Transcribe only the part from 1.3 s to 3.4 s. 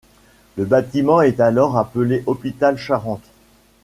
alors appelée Hôpital-Charente.